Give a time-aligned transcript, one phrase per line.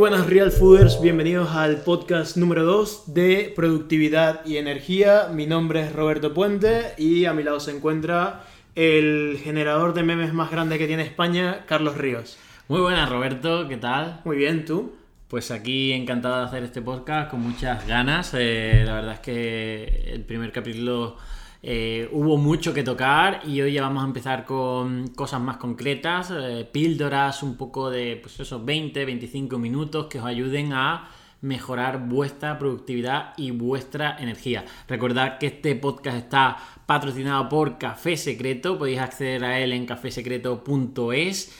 [0.00, 5.28] buenas Real Fooders, bienvenidos al podcast número 2 de productividad y energía.
[5.30, 10.32] Mi nombre es Roberto Puente y a mi lado se encuentra el generador de memes
[10.32, 12.38] más grande que tiene España, Carlos Ríos.
[12.66, 14.22] Muy buenas Roberto, ¿qué tal?
[14.24, 14.94] Muy bien, ¿tú?
[15.28, 18.32] Pues aquí encantado de hacer este podcast con muchas ganas.
[18.32, 21.18] Eh, la verdad es que el primer capítulo
[21.62, 26.30] eh, hubo mucho que tocar y hoy ya vamos a empezar con cosas más concretas,
[26.30, 31.10] eh, píldoras un poco de pues esos 20, 25 minutos que os ayuden a
[31.42, 34.64] mejorar vuestra productividad y vuestra energía.
[34.88, 41.54] Recordad que este podcast está patrocinado por Café Secreto, podéis acceder a él en cafesecreto.es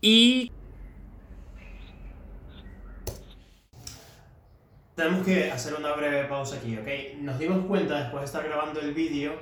[0.00, 0.50] y
[4.94, 7.18] Tenemos que hacer una breve pausa aquí, ¿ok?
[7.20, 9.32] Nos dimos cuenta después de estar grabando el vídeo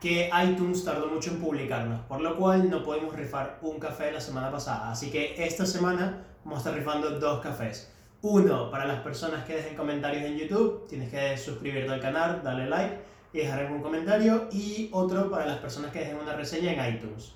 [0.00, 4.20] que iTunes tardó mucho en publicarnos, por lo cual no podemos rifar un café la
[4.20, 4.90] semana pasada.
[4.90, 7.92] Así que esta semana vamos a estar rifando dos cafés.
[8.20, 12.66] Uno para las personas que dejen comentarios en YouTube, tienes que suscribirte al canal, darle
[12.66, 12.98] like
[13.32, 14.48] y dejar algún comentario.
[14.50, 17.32] Y otro para las personas que dejen una reseña en iTunes.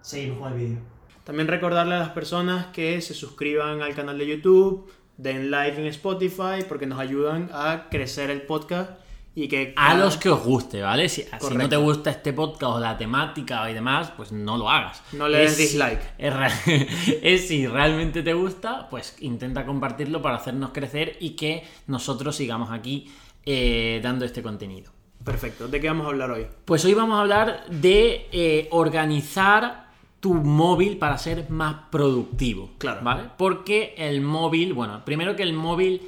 [0.00, 0.78] Seguimos con el vídeo.
[1.22, 5.86] También recordarle a las personas que se suscriban al canal de YouTube, den like en
[5.86, 8.90] Spotify porque nos ayudan a crecer el podcast
[9.38, 11.10] y que a los que os guste, ¿vale?
[11.10, 14.70] Si, si, no te gusta este podcast o la temática y demás, pues no lo
[14.70, 15.02] hagas.
[15.12, 16.00] No le des dislike.
[16.16, 16.34] Es,
[17.22, 22.70] es, si realmente te gusta, pues intenta compartirlo para hacernos crecer y que nosotros sigamos
[22.70, 23.12] aquí
[23.44, 24.90] eh, dando este contenido.
[25.22, 25.68] Perfecto.
[25.68, 26.46] ¿De qué vamos a hablar hoy?
[26.64, 29.85] Pues hoy vamos a hablar de eh, organizar
[30.26, 32.70] tu móvil para ser más productivo.
[32.78, 33.00] Claro.
[33.04, 33.30] ¿Vale?
[33.38, 36.02] Porque el móvil, bueno, primero que el móvil,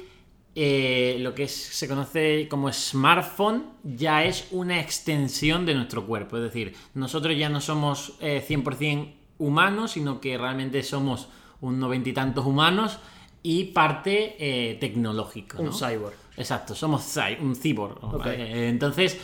[0.55, 6.35] eh, lo que se conoce como smartphone, ya es una extensión de nuestro cuerpo.
[6.35, 11.29] Es decir, nosotros ya no somos 100% eh, humanos, sino que realmente somos
[11.61, 12.99] un noventa y tantos humanos
[13.41, 15.61] y parte eh, tecnológico.
[15.61, 16.17] Un cyborg.
[16.35, 17.97] Exacto, somos un cyborg.
[18.27, 19.17] Entonces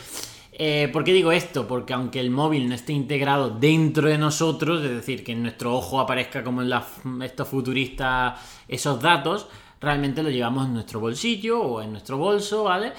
[0.58, 1.68] eh, ¿Por qué digo esto?
[1.68, 5.74] Porque aunque el móvil no esté integrado dentro de nosotros, es decir, que en nuestro
[5.74, 9.48] ojo aparezca como en estos futuristas esos datos,
[9.80, 12.94] realmente lo llevamos en nuestro bolsillo o en nuestro bolso, ¿vale?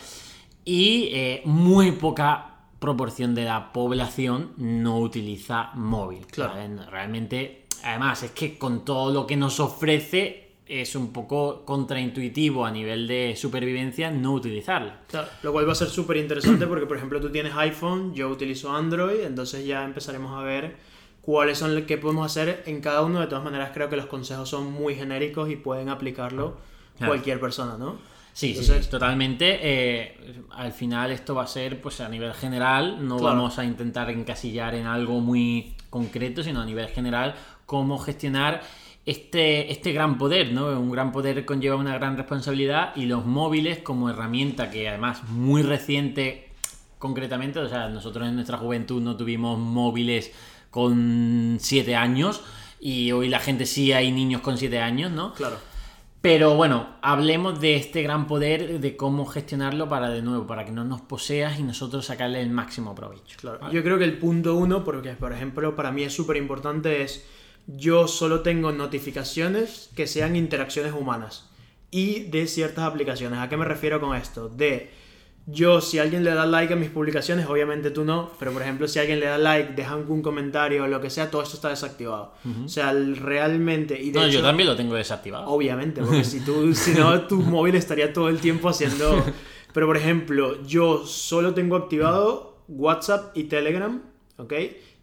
[0.65, 6.27] Y eh, muy poca proporción de la población no utiliza móvil.
[6.27, 6.53] Claro.
[6.91, 12.71] Realmente, además, es que con todo lo que nos ofrece, es un poco contraintuitivo a
[12.71, 15.01] nivel de supervivencia no utilizarla.
[15.43, 18.71] lo cual va a ser súper interesante porque, por ejemplo, tú tienes iPhone, yo utilizo
[18.71, 20.75] Android, entonces ya empezaremos a ver
[21.21, 23.19] cuáles son que podemos hacer en cada uno.
[23.19, 26.57] De todas maneras, creo que los consejos son muy genéricos y pueden aplicarlo
[26.97, 27.97] cualquier persona, ¿no?
[28.33, 29.59] Sí, sí, totalmente.
[29.61, 34.11] Eh, al final esto va a ser pues a nivel general, no vamos a intentar
[34.11, 37.33] encasillar en algo muy concreto, sino a nivel general
[37.65, 38.61] cómo gestionar
[39.07, 40.67] este, este gran poder, ¿no?
[40.77, 45.63] Un gran poder conlleva una gran responsabilidad y los móviles como herramienta que además muy
[45.63, 46.49] reciente
[46.99, 50.33] concretamente, o sea, nosotros en nuestra juventud no tuvimos móviles
[50.71, 52.43] con 7 años
[52.81, 55.33] y hoy la gente sí hay niños con 7 años, ¿no?
[55.35, 55.55] Claro.
[56.19, 60.71] Pero bueno, hablemos de este gran poder, de cómo gestionarlo para de nuevo, para que
[60.73, 63.37] no nos poseas y nosotros sacarle el máximo provecho.
[63.39, 63.71] Claro.
[63.71, 67.25] Yo creo que el punto uno, porque por ejemplo para mí es súper importante, es
[67.67, 71.49] yo solo tengo notificaciones que sean interacciones humanas
[71.91, 73.39] y de ciertas aplicaciones.
[73.39, 74.49] ¿A qué me refiero con esto?
[74.49, 74.89] De
[75.49, 78.85] yo, si alguien le da like a mis publicaciones, obviamente tú no, pero por ejemplo,
[78.85, 81.69] si alguien le da like, deja algún comentario o lo que sea, todo esto está
[81.69, 82.33] desactivado.
[82.65, 84.01] O sea, realmente.
[84.01, 85.47] Y no, yo también lo tengo desactivado.
[85.47, 89.23] Obviamente, porque si tú, si no, tu móvil estaría todo el tiempo haciendo.
[89.73, 94.01] Pero por ejemplo, yo solo tengo activado WhatsApp y Telegram,
[94.37, 94.53] ¿ok?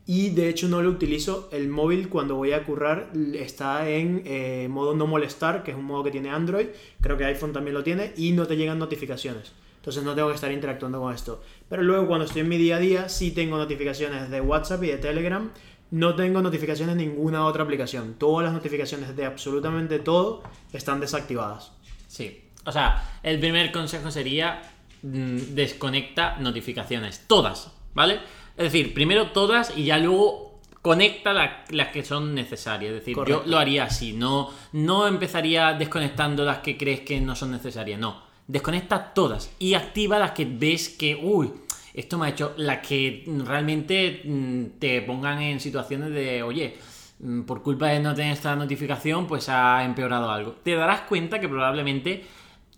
[0.06, 1.48] Y de hecho no lo utilizo.
[1.50, 5.84] El móvil cuando voy a currar está en eh, modo no molestar, que es un
[5.84, 6.66] modo que tiene Android.
[7.00, 8.12] Creo que iPhone también lo tiene.
[8.16, 9.52] Y no te llegan notificaciones.
[9.76, 11.42] Entonces no tengo que estar interactuando con esto.
[11.68, 14.88] Pero luego cuando estoy en mi día a día sí tengo notificaciones de WhatsApp y
[14.88, 15.50] de Telegram.
[15.90, 18.14] No tengo notificaciones de ninguna otra aplicación.
[18.14, 20.42] Todas las notificaciones de absolutamente todo
[20.72, 21.72] están desactivadas.
[22.08, 22.44] Sí.
[22.64, 24.62] O sea, el primer consejo sería
[25.02, 27.24] mm, desconecta notificaciones.
[27.26, 27.70] Todas.
[27.94, 28.20] ¿Vale?
[28.56, 30.44] Es decir, primero todas y ya luego
[30.84, 32.92] conecta las que son necesarias.
[32.92, 37.34] Es decir, yo lo haría así, no, no empezaría desconectando las que crees que no
[37.34, 38.22] son necesarias, no.
[38.46, 41.50] Desconecta todas y activa las que ves que, uy,
[41.94, 46.76] esto me ha hecho, las que realmente mm, te pongan en situaciones de, oye,
[47.20, 50.56] mm, por culpa de no tener esta notificación, pues ha empeorado algo.
[50.62, 52.26] Te darás cuenta que probablemente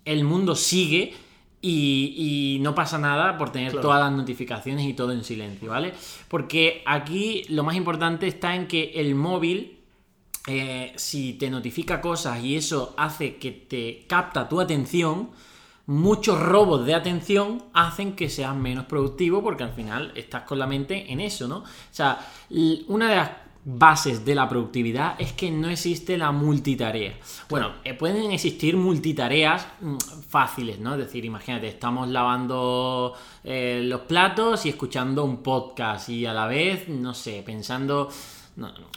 [0.05, 1.13] el mundo sigue
[1.69, 5.93] y, no pasa nada por tener todas las notificaciones y todo en silencio, ¿vale?
[6.27, 9.77] Porque aquí lo más importante está en que el móvil
[10.47, 15.29] eh, si te notifica cosas y eso hace que te capta tu atención,
[15.87, 20.65] muchos robos de atención hacen que seas menos productivo porque al final estás con la
[20.65, 21.57] mente en eso, ¿no?
[21.59, 22.19] O sea,
[22.87, 23.31] una de las
[23.69, 27.15] bases de la productividad es que no existe la multitarea.
[27.49, 29.97] Bueno, eh, pueden existir multitareas mm,
[30.29, 30.93] fáciles, ¿no?
[30.93, 36.47] Es decir, imagínate, estamos lavando eh, los platos y escuchando un podcast y a la
[36.47, 38.09] vez, no sé, pensando...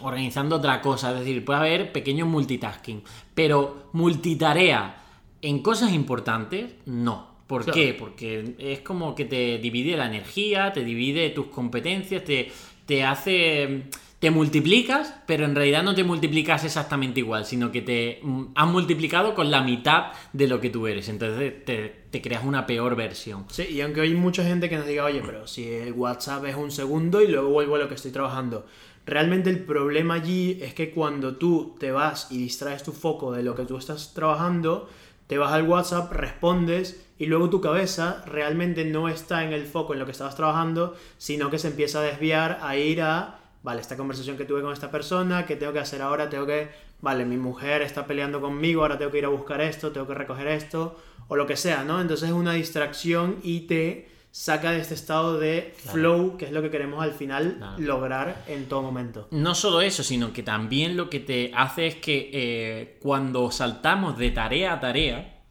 [0.02, 3.02] organizando otra cosa, es decir, puede haber pequeños multitasking,
[3.34, 5.02] pero multitarea
[5.42, 7.28] en cosas importantes, no.
[7.48, 7.96] ¿Por qué?
[7.98, 12.52] Porque es como que te divide la energía, te divide tus competencias, te,
[12.86, 13.90] te hace
[14.20, 18.68] te multiplicas, pero en realidad no te multiplicas exactamente igual, sino que te mm, has
[18.68, 21.08] multiplicado con la mitad de lo que tú eres.
[21.08, 23.46] Entonces te, creas una peor versión.
[23.48, 26.54] Sí, y aunque hay mucha gente que nos diga, oye, pero si el WhatsApp es
[26.54, 28.66] un segundo y luego vuelvo a lo que estoy trabajando.
[29.06, 33.42] Realmente el problema allí es que cuando tú te vas y distraes tu foco de
[33.42, 34.90] lo que tú estás trabajando,
[35.28, 39.94] te vas al WhatsApp, respondes y luego tu cabeza realmente no está en el foco
[39.94, 43.80] en lo que estabas trabajando, sino que se empieza a desviar a ir a vale,
[43.80, 46.28] esta conversación que tuve con esta persona, ¿qué tengo que hacer ahora?
[46.28, 46.70] Tengo que,
[47.00, 50.14] vale, mi mujer está peleando conmigo, ahora tengo que ir a buscar esto, tengo que
[50.14, 50.96] recoger esto,
[51.28, 52.00] o lo que sea, ¿no?
[52.00, 56.62] Entonces es una distracción y te saca de este estado de flow, que es lo
[56.62, 59.26] que queremos al final lograr en todo momento.
[59.30, 64.16] No solo eso, sino que también lo que te hace es que eh, cuando saltamos
[64.18, 65.42] de tarea a tarea,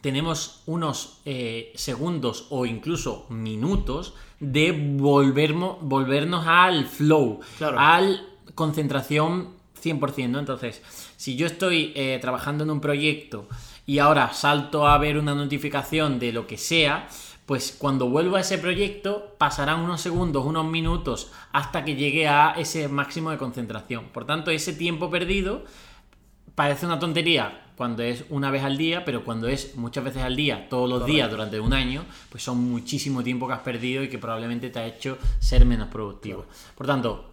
[0.00, 7.40] tenemos unos eh, segundos o incluso minutos de volvernos, volvernos al flow,
[7.76, 10.38] al concentración 100%, ¿no?
[10.38, 10.82] Entonces,
[11.16, 13.48] si yo estoy eh, trabajando en un proyecto
[13.86, 17.08] y ahora salto a ver una notificación de lo que sea,
[17.46, 22.54] pues cuando vuelvo a ese proyecto pasarán unos segundos, unos minutos hasta que llegue a
[22.56, 24.06] ese máximo de concentración.
[24.06, 25.64] Por tanto, ese tiempo perdido
[26.56, 30.34] parece una tontería cuando es una vez al día, pero cuando es muchas veces al
[30.34, 34.08] día, todos los días durante un año, pues son muchísimo tiempo que has perdido y
[34.08, 36.46] que probablemente te ha hecho ser menos productivo.
[36.74, 37.32] Por tanto,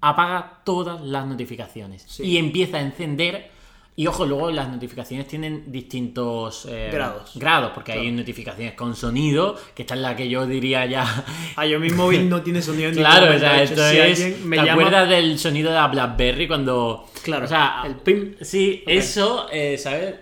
[0.00, 3.50] apaga todas las notificaciones y empieza a encender
[3.98, 7.32] y ojo, luego las notificaciones tienen distintos eh, grados.
[7.34, 11.24] Grados, porque hay notificaciones con sonido, que esta es la que yo diría ya.
[11.56, 12.92] Ah, yo mi móvil no tiene sonido.
[12.92, 14.40] claro, o sea, esto es.
[14.44, 17.06] Me ¿Te acuerdas del sonido de la Blackberry cuando.
[17.24, 18.36] Claro, o sea, el pim.
[18.40, 20.14] Sí, eso, eh, ¿sabes?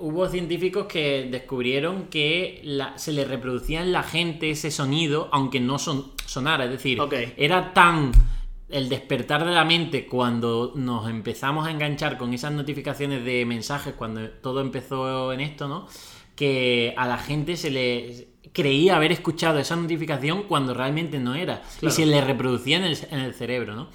[0.00, 2.60] Hubo científicos que descubrieron que
[2.96, 6.64] se le reproducía en la gente ese sonido, aunque no son, sonara.
[6.64, 6.98] Es decir,
[7.36, 8.10] era tan
[8.72, 13.94] el despertar de la mente cuando nos empezamos a enganchar con esas notificaciones de mensajes,
[13.94, 15.86] cuando todo empezó en esto, ¿no?
[16.34, 21.62] Que a la gente se le creía haber escuchado esa notificación cuando realmente no era.
[21.80, 22.84] Y se le reproducía en
[23.20, 23.88] el, cerebro, ¿no?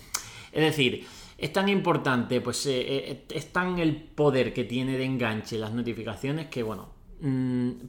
[0.52, 1.06] Es decir,
[1.38, 5.74] es tan importante, pues eh, eh, es tan el poder que tiene de enganche las
[5.74, 6.97] notificaciones que, bueno,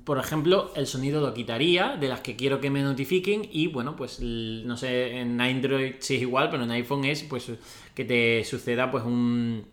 [0.05, 3.95] por ejemplo, el sonido lo quitaría de las que quiero que me notifiquen y bueno,
[3.95, 7.53] pues no sé, en Android sí es igual, pero en iPhone es pues
[7.95, 9.67] que te suceda pues un,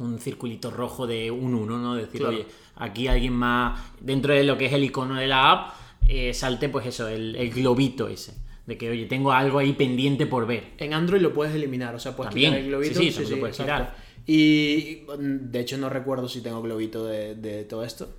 [0.00, 1.94] un circulito rojo de un 1, ¿no?
[1.94, 2.44] Decir, oye,
[2.76, 5.74] aquí alguien más, dentro de lo que es el icono de la app,
[6.06, 8.34] eh, salte pues eso, el, globito ese.
[8.66, 10.72] De que, oye, tengo algo ahí pendiente por ver.
[10.76, 13.00] En Android lo puedes eliminar, o sea, puedes quitar el globito.
[13.00, 13.96] Sí, sí, sí, lo puedes quitar.
[14.26, 18.10] Y de hecho no recuerdo si tengo globito de, de todo esto.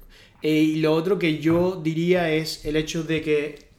[0.41, 3.69] Eh, y lo otro que yo diría es el hecho de que,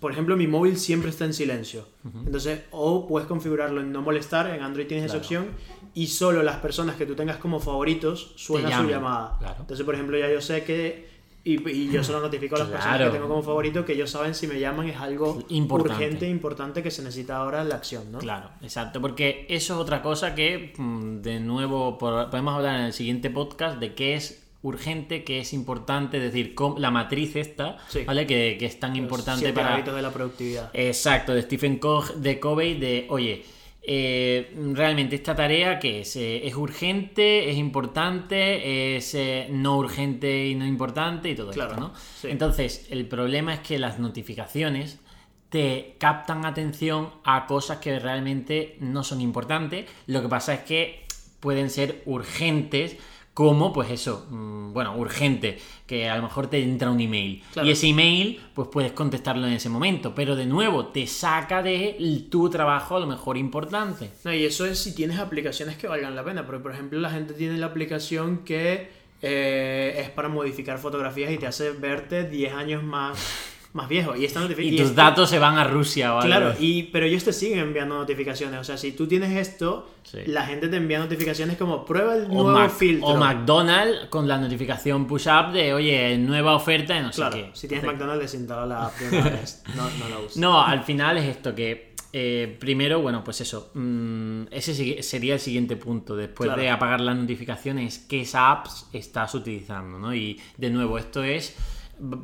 [0.00, 1.88] por ejemplo, mi móvil siempre está en silencio.
[2.04, 5.48] Entonces, o puedes configurarlo en no molestar, en Android tienes esa opción,
[5.94, 9.56] y solo las personas que tú tengas como favoritos suena su llamada.
[9.58, 11.10] Entonces, por ejemplo, ya yo sé que
[11.42, 14.46] y, yo solo notifico a las personas que tengo como favorito que ellos saben si
[14.46, 16.04] me llaman es algo importante.
[16.04, 18.18] urgente, importante que se necesita ahora en la acción, ¿no?
[18.18, 22.92] Claro, exacto, porque eso es otra cosa que, mm, de nuevo, podemos hablar en el
[22.92, 28.26] siguiente podcast de qué es urgente, que es importante, es decir, la matriz esta, ¿vale?
[28.26, 29.74] Que, es tan importante para...
[29.74, 30.70] hábitos de la productividad.
[30.74, 33.44] Exacto, de Stephen Koch, de Covey, de, oye,
[33.82, 40.48] eh, realmente esta tarea que es, eh, es urgente, es importante, es eh, no urgente
[40.48, 41.94] y no importante y todo esto, ¿no?
[42.24, 45.00] Entonces, el problema es que las notificaciones
[45.48, 49.86] te captan atención a cosas que realmente no son importantes.
[50.06, 51.06] Lo que pasa es que
[51.40, 52.98] pueden ser urgentes
[53.40, 57.42] como, pues eso, mm, bueno, urgente, que a lo mejor te entra un email.
[57.64, 61.96] Y ese email, pues puedes contestarlo en ese momento, pero de nuevo, te saca de
[62.28, 64.10] tu trabajo a lo mejor importante.
[64.24, 67.08] No, y eso es si tienes aplicaciones que valgan la pena, porque por ejemplo la
[67.08, 68.90] gente tiene la aplicación que
[69.22, 74.16] eh, es para modificar fotografías y te hace verte 10 años más más viejo.
[74.16, 74.86] Y esta Y notificación.
[74.88, 76.26] tus datos se van a Rusia o algo.
[76.26, 78.58] Claro, y, pero ellos te siguen enviando notificaciones.
[78.60, 80.18] O sea, si tú tienes esto, Sí.
[80.26, 83.06] la gente te envía notificaciones como prueba el o, nuevo Mac- filtro.
[83.08, 87.50] o McDonald's con la notificación push-up de, oye, nueva oferta de no Claro, sé qué.
[87.54, 88.92] si tienes Entonces, McDonald's, desinstala la app.
[89.76, 90.36] No, no la uses.
[90.36, 95.38] No, al final es esto que eh, primero, bueno, pues eso, mm, ese sería el
[95.40, 96.16] siguiente punto.
[96.16, 96.60] Después Claro.
[96.60, 99.96] de apagar las notificaciones, ¿qué apps estás utilizando?
[100.00, 100.12] ¿no?
[100.12, 101.54] Y de nuevo, esto es,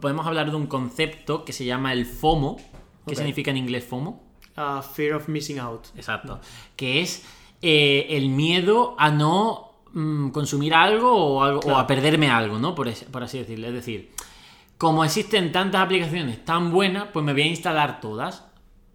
[0.01, 2.57] podemos hablar de un concepto que se llama el FOMO.
[3.07, 4.23] ¿Qué significa en inglés FOMO?
[4.57, 5.87] Ah, fear of missing out.
[5.97, 6.41] Exacto.
[6.77, 7.25] Que es
[7.63, 11.79] eh, el miedo a no mm, consumir algo o, algo- o Claro.
[11.79, 12.75] a perderme algo, ¿no?
[12.75, 13.69] Por, es- por así decirlo.
[13.69, 14.11] Es decir,
[14.79, 18.46] como existen tantas aplicaciones tan buenas, pues me voy a instalar todas.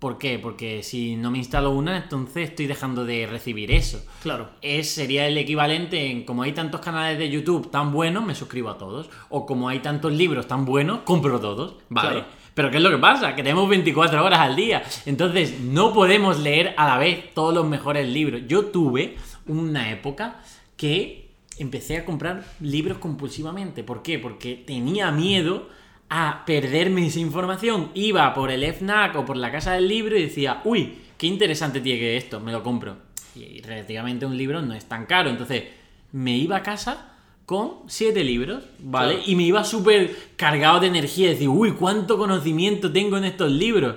[0.02, 0.40] ¿Por qué?
[0.40, 4.04] Porque si no me instalo una, entonces estoy dejando de recibir eso.
[4.24, 4.50] Claro.
[4.60, 8.72] Es, sería el equivalente en como hay tantos canales de YouTube tan buenos, me suscribo
[8.72, 9.12] a todos.
[9.30, 11.76] O como hay tantos libros tan buenos, compro todos.
[11.90, 12.10] Vale.
[12.10, 12.26] Claro.
[12.56, 13.36] Pero ¿qué es lo que pasa?
[13.36, 14.82] Que tenemos 24 horas al día.
[15.06, 18.42] Entonces no podemos leer a la vez todos los mejores libros.
[18.48, 20.42] Yo tuve una época
[20.78, 21.30] que
[21.60, 23.84] empecé a comprar libros compulsivamente.
[23.84, 24.18] ¿Por qué?
[24.18, 25.70] Porque tenía miedo
[26.14, 27.90] a perderme esa información.
[27.94, 31.80] Iba por el FNAC o por la casa del libro y decía, uy, qué interesante
[31.80, 32.98] tiene esto, me lo compro.
[33.34, 35.30] Y relativamente un libro no es tan caro.
[35.30, 35.64] Entonces
[36.12, 37.14] me iba a casa
[37.46, 39.14] con siete libros, ¿vale?
[39.14, 39.32] Claro.
[39.32, 43.96] Y me iba súper cargado de energía, decir, uy, cuánto conocimiento tengo en estos libros.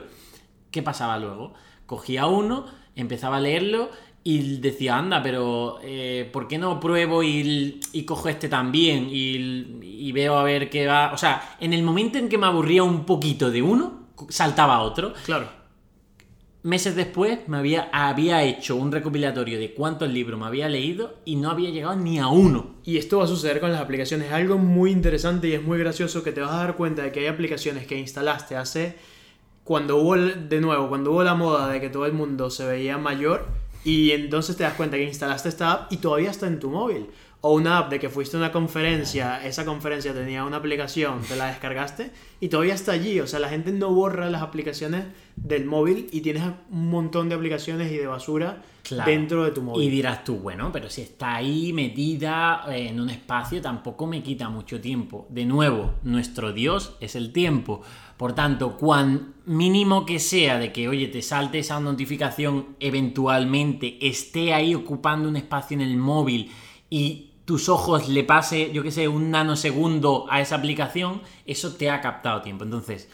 [0.71, 1.55] ¿Qué pasaba luego?
[1.85, 3.91] Cogía uno, empezaba a leerlo
[4.27, 9.09] y decía, anda, pero eh, ¿por qué no pruebo y, y cojo este también?
[9.11, 11.13] Y, y veo a ver qué va.
[11.13, 14.81] O sea, en el momento en que me aburría un poquito de uno, saltaba a
[14.81, 15.13] otro.
[15.27, 15.47] Claro.
[16.63, 21.37] Meses después me había, había hecho un recopilatorio de cuántos libros me había leído y
[21.37, 22.77] no había llegado ni a uno.
[22.83, 24.29] Y esto va a suceder con las aplicaciones.
[24.29, 27.13] Es algo muy interesante y es muy gracioso que te vas a dar cuenta de
[27.13, 28.97] que hay aplicaciones que instalaste hace.
[29.65, 32.97] Cuando hubo, de nuevo, cuando hubo la moda de que todo el mundo se veía
[32.97, 33.64] mayor.
[33.85, 37.07] Y entonces te das cuenta que instalaste esta app y todavía está en tu móvil.
[37.47, 41.37] O una app de que fuiste a una conferencia, esa conferencia tenía una aplicación, te
[41.37, 42.11] la descargaste
[42.41, 43.21] y todavía está allí.
[43.21, 45.05] O sea, la gente no borra las aplicaciones
[45.37, 49.11] del móvil y tienes un montón de aplicaciones y de basura Claro.
[49.11, 49.87] dentro de tu móvil.
[49.87, 54.23] Y dirás tú, bueno, pero si está ahí metida eh, en un espacio, tampoco me
[54.23, 55.27] quita mucho tiempo.
[55.31, 57.83] De nuevo, nuestro Dios es el tiempo.
[58.17, 64.55] Por tanto, cuan mínimo que sea de que, oye, te salte esa notificación eventualmente, esté
[64.55, 66.51] ahí ocupando un espacio en el móvil
[66.91, 71.91] y tus ojos le pase, yo qué sé, un nanosegundo a esa aplicación, eso te
[71.91, 72.65] ha captado tiempo.
[72.65, 73.11] Entonces,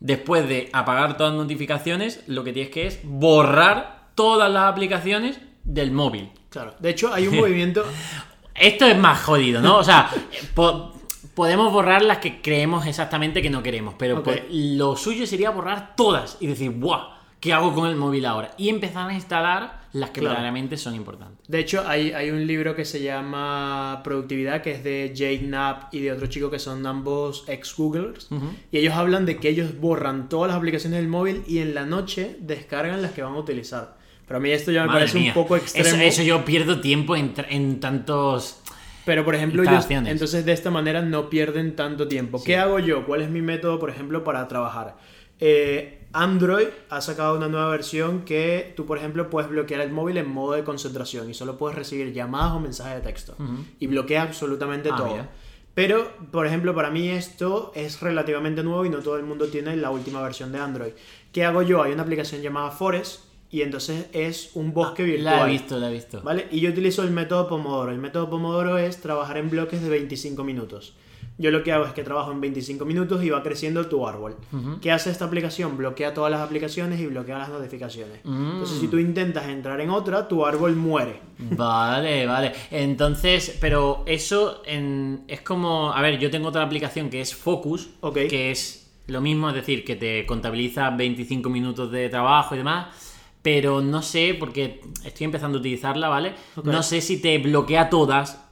[0.00, 5.38] después de apagar todas las notificaciones, lo que tienes que es borrar todas las aplicaciones
[5.64, 6.30] del móvil.
[6.48, 6.74] Claro.
[6.78, 7.84] De hecho, hay un movimiento.
[8.54, 9.76] Esto es más jodido, ¿no?
[9.76, 10.08] O sea,
[10.54, 10.92] po-
[11.36, 15.94] podemos borrar las que creemos exactamente que no queremos, pero pues, lo suyo sería borrar
[15.94, 17.14] todas y decir, ¡buah!
[17.38, 18.52] ¿Qué hago con el móvil ahora?
[18.56, 20.30] Y empezar a instalar las que Claro.
[20.32, 21.46] verdaderamente son importantes.
[21.46, 25.92] De hecho, hay, hay un libro que se llama Productividad, que es de Jake Knapp
[25.94, 28.28] y de otro chico que son ambos ex-Googlers.
[28.72, 31.84] Y ellos hablan de que ellos borran todas las aplicaciones del móvil y en la
[31.84, 33.96] noche descargan las que van a utilizar.
[34.26, 35.30] Pero a mí esto ya me Madre parece mía.
[35.36, 35.86] un poco extremo.
[35.88, 38.60] Eso, eso yo pierdo tiempo en, en tantos...
[39.06, 42.42] Pero por ejemplo, ellos, entonces de esta manera no pierden tanto tiempo.
[42.44, 43.06] ¿Qué hago yo?
[43.06, 44.96] ¿Cuál es mi método, por ejemplo, para trabajar?
[45.38, 50.16] Eh, Android ha sacado una nueva versión que tú, por ejemplo, puedes bloquear el móvil
[50.16, 53.36] en modo de concentración y solo puedes recibir llamadas o mensajes de texto.
[53.78, 55.08] Y bloquea absolutamente Ah, todo.
[55.12, 55.30] mira.
[55.74, 59.76] Pero, por ejemplo, para mí esto es relativamente nuevo y no todo el mundo tiene
[59.76, 60.92] la última versión de Android.
[61.32, 61.82] ¿Qué hago yo?
[61.82, 65.34] Hay una aplicación llamada Forest y entonces es un bosque virtual.
[65.34, 66.20] Ah, La he visto, la he visto.
[66.22, 66.46] ¿Vale?
[66.50, 67.92] Y yo utilizo el método Pomodoro.
[67.92, 70.94] El método Pomodoro es trabajar en bloques de 25 minutos.
[71.38, 74.36] Yo lo que hago es que trabajo en 25 minutos y va creciendo tu árbol.
[74.80, 75.76] ¿Qué hace esta aplicación?
[75.76, 78.20] Bloquea todas las aplicaciones y bloquea las notificaciones.
[78.24, 81.20] Entonces, si tú intentas entrar en otra, tu árbol muere.
[81.38, 82.52] Vale, vale.
[82.70, 85.92] Entonces, pero eso en- es como.
[85.92, 88.14] A ver, yo tengo otra aplicación que es Focus, Ok.
[88.30, 93.05] que es lo mismo, es decir, que te contabiliza 25 minutos de trabajo y demás.
[93.46, 96.34] Pero no sé, porque estoy empezando a utilizarla, ¿vale?
[96.56, 96.64] Ok.
[96.66, 98.42] No sé si te bloquea todas,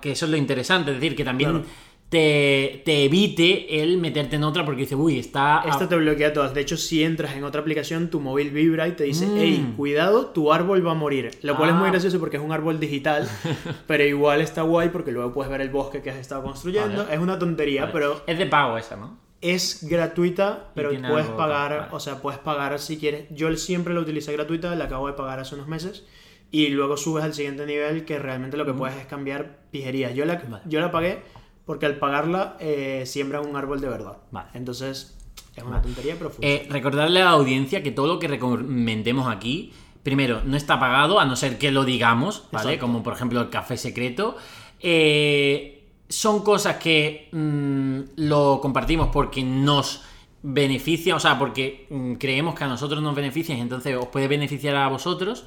[0.00, 1.66] que eso es lo interesante, es decir, que también Claro.
[2.08, 5.64] te, te evite el meterte en otra porque dice, uy, está.
[5.68, 6.54] Esta te bloquea todas.
[6.54, 9.36] De hecho, si entras en otra aplicación, tu móvil vibra y te dice, Mm.
[9.36, 11.32] hey, cuidado, tu árbol va a morir.
[11.42, 11.90] Lo cual es muy Ah.
[11.90, 13.28] gracioso porque es un árbol digital,
[13.86, 17.02] pero igual está guay porque luego puedes ver el bosque que has estado construyendo.
[17.02, 17.14] Vale.
[17.14, 17.92] Es una tontería, Vale.
[17.92, 19.18] pero Es de pago esa, ¿no?
[19.40, 23.26] Es gratuita, pero puedes pagar, para- o sea, puedes pagar si quieres.
[23.30, 26.04] Yo siempre la utilicé gratuita, la acabo de pagar hace unos meses.
[26.50, 30.14] Y luego subes al siguiente nivel que realmente lo que puedes es cambiar pijerías.
[30.14, 30.62] Yo la, Vale.
[30.66, 31.20] yo la pagué
[31.64, 34.18] porque al pagarla eh, siembran un árbol de verdad.
[34.30, 34.48] Vale.
[34.54, 35.18] Entonces
[35.56, 36.30] Es una tontería, pero.
[36.40, 41.18] Eh, recordarle a la audiencia que todo lo que recomendemos aquí, primero, no está pagado,
[41.18, 42.74] a no ser que lo digamos, ¿vale?
[42.74, 42.86] Exacto.
[42.86, 44.36] Como por ejemplo el café secreto.
[44.80, 45.75] Eh,
[46.08, 50.02] son cosas que mm, lo compartimos porque nos
[50.42, 54.28] beneficia, o sea, porque mm, creemos que a nosotros nos beneficia y entonces os puede
[54.28, 55.44] beneficiar a vosotros,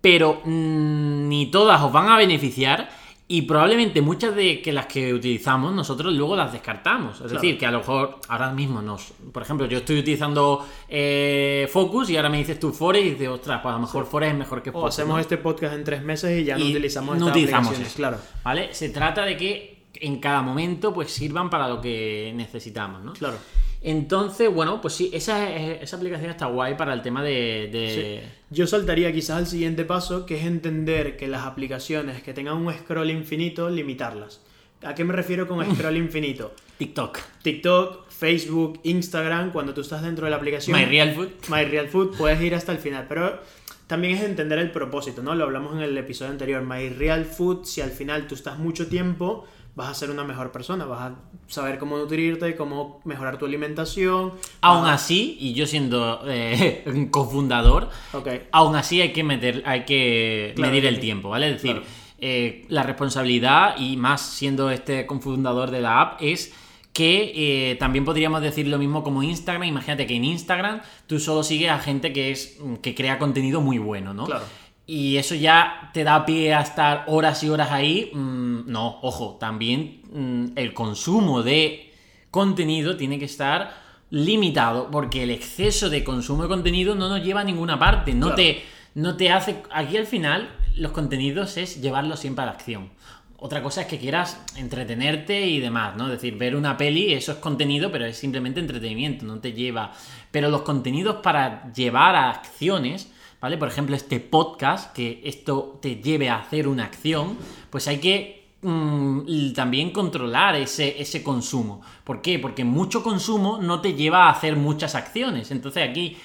[0.00, 2.88] pero mm, ni todas os van a beneficiar
[3.28, 7.12] y probablemente muchas de que las que utilizamos nosotros luego las descartamos.
[7.16, 7.34] Es Claro.
[7.34, 9.12] decir, que a lo mejor ahora mismo nos.
[9.32, 13.28] Por ejemplo, yo estoy utilizando eh, Focus y ahora me dices tú Forest y dices,
[13.28, 14.88] ostras, pues a lo mejor Forest es mejor que o Focus.
[14.94, 15.20] hacemos ¿no?
[15.20, 17.96] este podcast en tres meses y ya no Y utilizamos no estas utilizamos aplicaciones, eso.
[17.98, 18.18] claro.
[18.42, 18.74] ¿Vale?
[18.74, 23.12] Se trata de que en cada momento pues sirvan para lo que necesitamos, ¿no?
[23.14, 23.36] Claro.
[23.82, 27.68] Entonces, bueno, pues sí, esa, esa aplicación está guay para el tema de.
[27.72, 32.58] de- Yo saltaría quizás al siguiente paso, que es entender que las aplicaciones que tengan
[32.58, 34.42] un scroll infinito, limitarlas.
[34.82, 36.52] ¿A qué me refiero con scroll infinito?
[36.76, 37.18] TikTok.
[37.42, 40.78] TikTok, Facebook, Instagram, cuando tú estás dentro de la aplicación.
[40.78, 41.28] My Real Food.
[41.48, 43.40] My Real Food, puedes ir hasta el final, pero
[43.86, 45.34] también es entender el propósito, ¿no?
[45.34, 46.62] Lo hablamos en el episodio anterior.
[46.62, 50.50] My Real Food, si al final tú estás mucho tiempo, vas a ser una mejor
[50.52, 51.14] persona, vas a
[51.46, 54.32] saber cómo nutrirte, cómo mejorar tu alimentación.
[54.60, 59.62] Aún a- así, y yo siendo eh, un cofundador, Ok, aún así hay que meter,
[59.66, 61.00] hay que Claro, medir el sí.
[61.00, 61.46] tiempo, ¿vale?
[61.48, 61.86] Es decir, Claro.
[62.18, 66.52] eh, la responsabilidad, y más siendo este cofundador de la app, es
[66.92, 67.32] que
[67.70, 69.62] eh, también podríamos decir lo mismo como Instagram.
[69.62, 73.78] Imagínate que en Instagram tú solo sigues a gente que es que crea contenido muy
[73.78, 74.24] bueno, ¿no?
[74.26, 74.44] Claro.
[74.92, 78.10] Y eso ya te da pie a estar horas y horas ahí.
[78.12, 81.92] Mm, no, ojo, también mm, el consumo de
[82.32, 83.72] contenido tiene que estar
[84.10, 88.12] limitado porque el exceso de consumo de contenido no nos lleva a ninguna parte.
[88.14, 88.36] No, Claro.
[88.42, 88.62] te,
[88.96, 89.62] no te hace...
[89.70, 92.90] Aquí al final los contenidos es llevarlos siempre a la acción.
[93.36, 96.06] Otra cosa es que quieras entretenerte y demás, ¿no?
[96.06, 99.92] Es decir, ver una peli, eso es contenido, pero es simplemente entretenimiento, no te lleva.
[100.32, 103.09] Pero los contenidos para llevar a acciones,
[103.40, 103.56] ¿vale?
[103.58, 107.36] Por ejemplo, este podcast, que esto te lleve a hacer una acción,
[107.70, 111.80] pues hay que mm, también controlar ese, ese consumo.
[112.04, 112.38] ¿Por qué?
[112.38, 115.50] Porque mucho consumo no te lleva a hacer muchas acciones.
[115.50, 116.16] Entonces aquí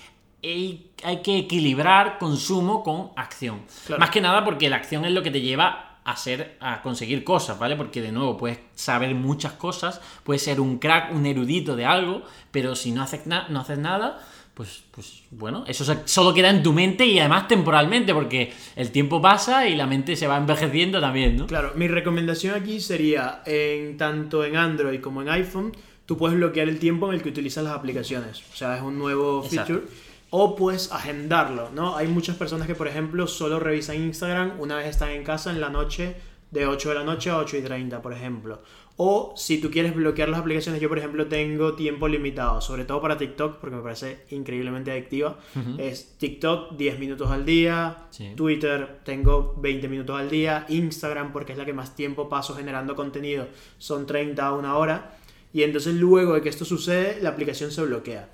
[0.43, 3.61] hay, hay que equilibrar consumo con acción.
[3.85, 3.99] Claro.
[3.99, 7.23] Más que nada porque la acción es lo que te lleva a ser, a conseguir
[7.23, 7.75] cosas, ¿vale?
[7.75, 12.21] Porque de nuevo puedes saber muchas cosas, puedes ser un crack, un erudito de algo,
[12.51, 14.19] pero si no haces, na- no haces nada,
[14.55, 19.21] pues, pues bueno, eso solo queda en tu mente y además temporalmente, porque el tiempo
[19.21, 21.45] pasa y la mente se va envejeciendo también, ¿no?
[21.45, 25.73] Claro, mi recomendación aquí sería, en tanto en Android como en iPhone,
[26.05, 28.43] tú puedes bloquear el tiempo en el que utilizas las aplicaciones.
[28.53, 29.73] O sea, es un nuevo Exacto.
[29.73, 29.91] feature.
[30.29, 31.97] O puedes agendarlo, ¿no?
[31.97, 35.59] Hay muchas personas que, por ejemplo, solo revisan Instagram una vez están en casa en
[35.59, 36.15] la noche,
[36.51, 38.61] de 8 de la noche a 8 y 30, por ejemplo.
[38.97, 43.01] O si tú quieres bloquear las aplicaciones, yo, por ejemplo, tengo tiempo limitado, sobre todo
[43.01, 45.37] para TikTok, porque me parece increíblemente adictiva.
[45.77, 48.31] Es TikTok 10 minutos al día, Sí.
[48.35, 52.95] Twitter tengo 20 minutos al día, Instagram porque es la que más tiempo paso generando
[52.95, 55.17] contenido, son 30 a una hora.
[55.51, 58.29] Y entonces luego de que esto sucede, la aplicación se bloquea.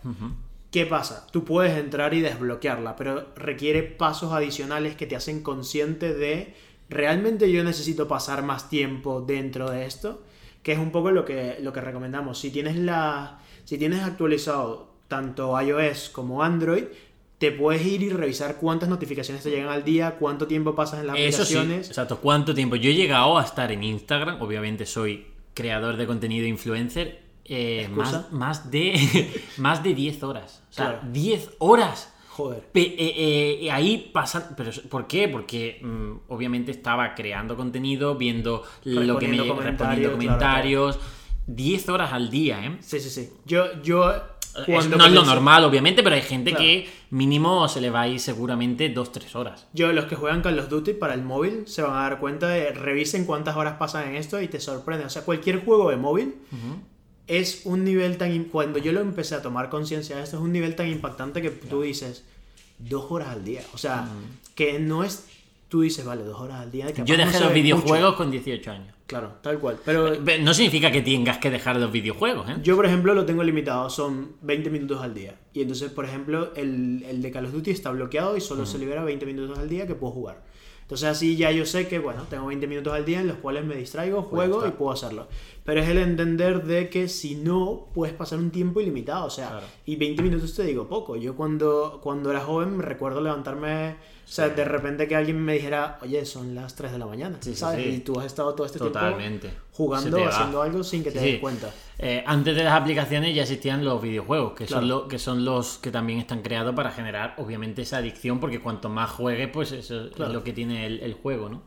[0.71, 1.27] ¿Qué pasa?
[1.31, 6.53] Tú puedes entrar y desbloquearla, pero requiere pasos adicionales que te hacen consciente de
[6.89, 10.21] realmente yo necesito pasar más tiempo dentro de esto,
[10.63, 12.39] que es un poco lo que, lo que recomendamos.
[12.39, 16.83] Si tienes, la, si tienes actualizado tanto iOS como Android,
[17.37, 21.07] te puedes ir y revisar cuántas notificaciones te llegan al día, cuánto tiempo pasas en
[21.07, 21.87] las Eso sí, aplicaciones.
[21.89, 22.19] exacto.
[22.19, 22.75] ¿Cuánto tiempo?
[22.75, 28.31] Yo he llegado a estar en Instagram, obviamente soy creador de contenido influencer, eh, más,
[28.31, 30.61] más, de, más de 10 horas.
[30.69, 30.99] O sea, Claro.
[31.11, 32.10] 10 horas.
[32.33, 32.61] Joder.
[32.71, 34.53] Pe- eh, eh, ahí pasan.
[34.55, 35.27] ¿Pero por qué?
[35.27, 40.99] Porque mm, obviamente estaba creando contenido, viendo lo que me Respondiendo comentarios, respondiendo claro, comentarios.
[41.47, 42.77] 10 horas al día, ¿eh?
[42.79, 43.29] Sí, sí, sí.
[43.45, 44.13] Yo, yo
[44.65, 46.65] cuando no es lo normal, obviamente, pero hay gente Claro.
[46.65, 49.67] que mínimo se le va a ir seguramente 2-3 horas.
[49.73, 52.47] Yo, los que juegan Call of Duty para el móvil se van a dar cuenta
[52.49, 55.05] de revisen cuántas horas pasan en esto y te sorprende.
[55.05, 56.35] O sea, cualquier juego de móvil
[57.31, 58.43] es un nivel tan.
[58.45, 61.49] Cuando yo lo empecé a tomar conciencia de esto, es un nivel tan impactante que
[61.49, 62.25] tú dices
[62.77, 63.61] dos horas al día.
[63.73, 64.05] O sea,
[64.53, 65.27] que no es.
[65.69, 66.87] Tú dices, vale, dos horas al día.
[66.87, 68.17] capaz Yo no dejé se los videojuegos mucho.
[68.17, 68.93] con 18 años.
[69.07, 69.79] Claro, tal cual.
[69.85, 72.55] Pero No significa que tengas que dejar los videojuegos, ¿eh?
[72.61, 75.35] yo, por ejemplo, lo tengo limitado, son 20 minutos al día.
[75.53, 78.77] Y entonces, por ejemplo, el, el de Call of Duty está bloqueado y solo se
[78.77, 80.43] libera 20 minutos al día que puedo jugar.
[80.91, 83.63] Entonces así ya yo sé que, bueno, tengo 20 minutos al día en los cuales
[83.63, 85.25] me distraigo, juego y puedo hacerlo.
[85.63, 89.47] pero es el entender de que si no, puedes pasar un tiempo ilimitado, o sea,
[89.51, 89.65] Claro.
[89.85, 91.15] y 20 minutos te digo poco.
[91.15, 93.91] Yo cuando, cuando era joven me recuerdo levantarme,
[94.25, 97.37] o sea, de repente que alguien me dijera, oye, son las 3 de la mañana,
[97.39, 97.83] Sí, ¿sabes?
[97.85, 97.89] sí.
[97.91, 99.47] Y tú has estado todo este Totalmente.
[99.47, 101.39] tiempo Se jugando, haciendo algo sin que te Sí, des sí.
[101.39, 101.69] cuenta.
[101.99, 104.81] Eh, antes de las aplicaciones ya existían los videojuegos, que, Claro.
[104.81, 108.59] son lo- que son los que también están creados para generar, obviamente, esa adicción, porque
[108.59, 110.31] cuanto más juegues, pues eso Claro.
[110.31, 111.61] es lo que tiene el, el juego, ¿no?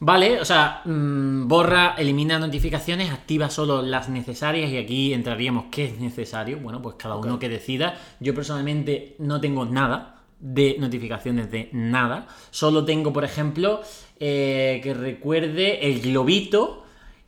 [0.00, 5.86] Vale, o sea, mm, borra, elimina notificaciones, activa solo las necesarias y aquí entraríamos qué
[5.86, 6.58] es necesario.
[6.60, 7.98] Bueno, pues cada uno que decida.
[8.20, 12.28] Yo personalmente no tengo nada de notificaciones de nada.
[12.52, 13.80] Solo tengo, por ejemplo,
[14.20, 16.84] eh, que recuerde el globito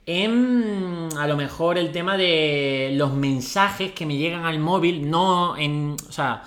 [0.07, 5.57] en a lo mejor el tema de los mensajes que me llegan al móvil, no
[5.57, 6.43] en, o sea,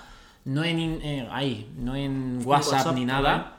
[0.45, 3.49] no en, eh, ahí, no en WhatsApp, WhatsApp, ni nada.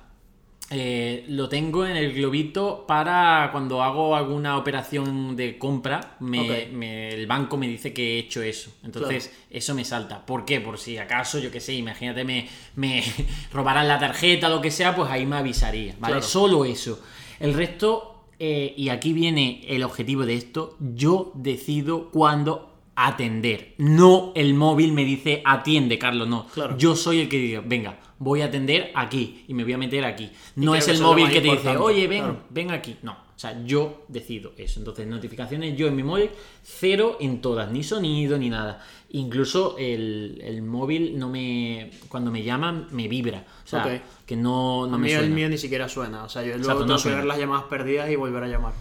[0.70, 6.72] Eh, lo tengo en el globito para cuando hago alguna operación de compra, me- Ok.
[6.72, 8.72] me- el banco me dice que he hecho eso.
[8.82, 10.24] Entonces, eso me salta.
[10.24, 10.60] ¿Por qué?
[10.60, 13.02] Por si acaso, yo qué sé, imagínate, me, me
[13.52, 15.94] robaran la tarjeta, lo que sea, pues ahí me avisaría.
[15.98, 16.14] ¿vale?
[16.14, 16.26] Claro.
[16.26, 16.98] Solo eso.
[17.38, 18.13] El resto,
[18.46, 23.74] eh, y aquí viene el objetivo de esto, yo decido cuándo atender.
[23.78, 26.46] No el móvil me dice atiende, Carlos, no.
[26.48, 26.76] Claro.
[26.76, 30.04] Yo soy el que diga, venga, voy a atender aquí y me voy a meter
[30.04, 30.30] aquí.
[30.56, 32.40] No es el móvil que te dice, oye, ven, claro.
[32.50, 32.96] ven aquí.
[33.02, 34.78] No, o sea, yo decido eso.
[34.80, 36.30] Entonces, notificaciones yo en mi móvil,
[36.62, 38.84] cero en todas, ni sonido ni nada.
[39.10, 41.90] Incluso el, el móvil no me.
[42.08, 43.44] Cuando me llaman, me vibra.
[43.64, 45.34] O sea, que no, no a me mí el suena.
[45.34, 47.64] mío ni siquiera suena, o sea, yo luego Exacto, no tengo que ver las llamadas
[47.64, 48.72] perdidas y volver a llamar.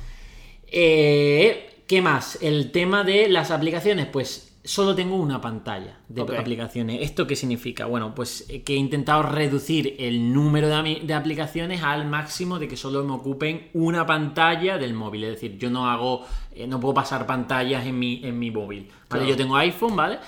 [0.67, 2.37] Eh, ¿Qué más?
[2.41, 7.01] El tema de las aplicaciones, pues solo tengo una pantalla de aplicaciones.
[7.01, 7.85] ¿Esto qué significa?
[7.85, 12.77] Bueno, pues eh, que he intentado reducir el número de aplicaciones al máximo de que
[12.77, 15.25] solo me ocupen una pantalla del móvil.
[15.25, 18.87] Es decir, yo no hago, eh, no puedo pasar pantallas en mi, en mi móvil.
[18.87, 19.05] ¿vale?
[19.09, 19.25] Claro.
[19.25, 20.19] Yo tengo iPhone, ¿vale?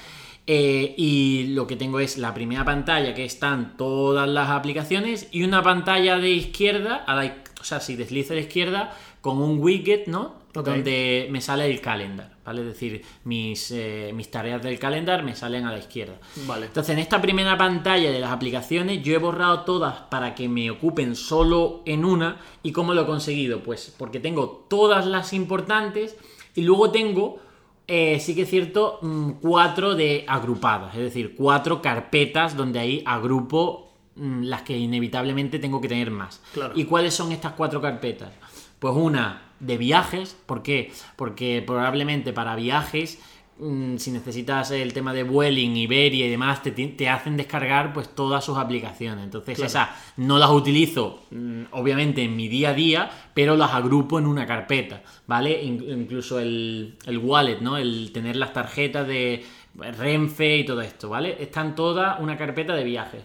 [0.47, 5.43] Eh, y lo que tengo es la primera pantalla que están todas las aplicaciones y
[5.43, 9.59] una pantalla de izquierda, a la, o sea, si deslizo a la izquierda, con un
[9.59, 10.44] widget, ¿no?
[10.63, 12.61] Donde me sale el calendar, ¿vale?
[12.61, 16.17] Es decir, mis, eh, mis tareas del calendar me salen a la izquierda.
[16.47, 16.67] Vale.
[16.67, 20.71] Entonces, en esta primera pantalla de las aplicaciones, yo he borrado todas para que me
[20.71, 22.37] ocupen solo en una.
[22.63, 23.61] ¿Y cómo lo he conseguido?
[23.63, 26.15] Pues porque tengo todas las importantes
[26.55, 27.39] y luego tengo,
[27.87, 30.95] eh, sí que es cierto, mm, cuatro de agrupadas.
[30.95, 36.41] Es decir, cuatro carpetas donde ahí agrupo mm, las que inevitablemente tengo que tener más.
[36.53, 36.73] Claro.
[36.77, 38.31] ¿Y cuáles son estas cuatro carpetas?
[38.79, 40.91] Pues una de viajes, ¿por qué?
[41.15, 43.19] Porque probablemente para viajes,
[43.57, 48.09] mm, si necesitas el tema de Vueling, Iberia y demás, te, te hacen descargar pues
[48.13, 49.23] todas sus aplicaciones.
[49.23, 49.67] Entonces Claro.
[49.67, 54.27] esas no las utilizo, mm, obviamente, en mi día a día, pero las agrupo en
[54.27, 55.63] una carpeta, ¿vale?
[55.63, 57.77] In- incluso el, el wallet, ¿no?
[57.77, 59.45] El tener las tarjetas de
[59.77, 61.37] Renfe y todo esto, ¿vale?
[61.39, 63.23] Están todas una carpeta de viajes.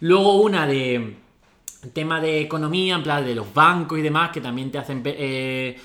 [0.00, 1.16] Luego una de
[1.92, 5.78] tema de economía, en plan de los bancos y demás, que también te hacen eh,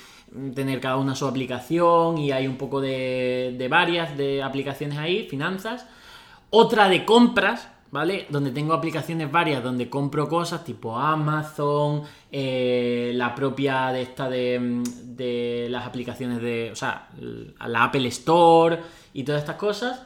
[0.55, 5.85] tener cada una su aplicación y hay un poco de, varias de aplicaciones ahí, finanzas.
[6.49, 8.25] Otra de compras, ¿vale?
[8.29, 14.83] Donde tengo aplicaciones varias donde compro cosas tipo Amazon, eh, la propia de esta de,
[15.03, 18.79] de las aplicaciones de, o sea, la Apple Store
[19.13, 20.01] y todas estas cosas.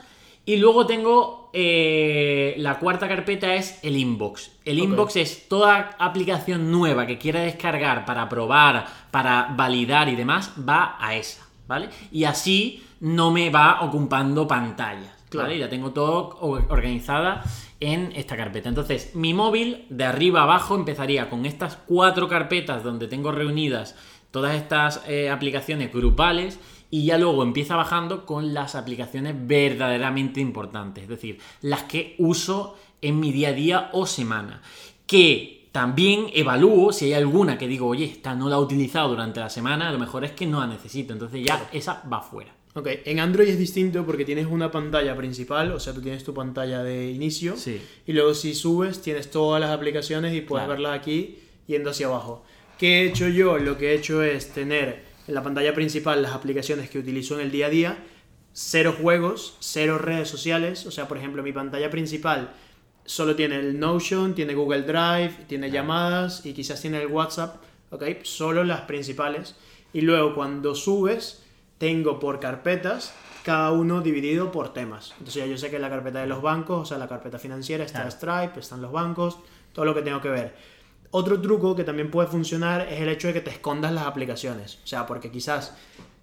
[0.46, 4.52] Y luego tengo eh, la cuarta carpeta es el inbox.
[4.66, 10.52] El inbox es toda aplicación nueva que quiera descargar para probar, para validar y demás,
[10.68, 11.88] va a esa, ¿vale?
[12.12, 15.48] Y así no me va ocupando pantallas, Claro.
[15.48, 15.60] ¿vale?
[15.60, 17.44] Ya tengo todo organizada
[17.80, 18.68] en esta carpeta.
[18.68, 23.96] Entonces, mi móvil de arriba a abajo empezaría con estas cuatro carpetas donde tengo reunidas
[24.32, 26.60] todas estas eh, aplicaciones grupales
[26.92, 32.78] y ya luego empieza bajando con las aplicaciones verdaderamente importantes, es decir, las que uso
[33.02, 34.62] en mi día a día o semana,
[35.06, 39.40] que también evalúo si hay alguna que digo, oye, esta no la he utilizado durante
[39.42, 42.54] la semana, a lo mejor es que no la necesito, entonces ya esa va fuera.
[42.76, 46.34] Ok, en Android es distinto porque tienes una pantalla principal, o sea, tú tienes tu
[46.34, 47.56] pantalla de inicio.
[47.56, 47.82] Sí.
[48.06, 50.82] Y luego si subes, tienes todas las aplicaciones y puedes Claro.
[50.82, 52.44] verlas aquí yendo hacia abajo.
[52.78, 53.58] ¿Qué he hecho yo?
[53.60, 57.42] Lo que he hecho es tener en la pantalla principal las aplicaciones que utilizo en
[57.42, 57.98] el día a día,
[58.54, 60.86] cero juegos, cero redes sociales.
[60.86, 62.52] O sea, por ejemplo, mi pantalla principal
[63.06, 67.58] solo tiene el Notion, tiene Google Drive, tiene llamadas y quizás tiene el WhatsApp.
[67.92, 68.04] ¿Ok?
[68.24, 69.56] Solo las principales.
[69.94, 71.44] Y luego cuando subes,
[71.78, 75.12] tengo por carpetas, cada uno dividido por temas.
[75.20, 77.40] Entonces ya yo sé que en la carpeta de los bancos, o sea, la carpeta
[77.40, 78.12] financiera está Claro.
[78.12, 79.40] Stripe, están los bancos,
[79.72, 80.56] todo lo que tengo que ver.
[81.18, 84.80] Otro truco que también puede funcionar es el hecho de que te escondas las aplicaciones.
[84.84, 85.74] O sea, porque quizás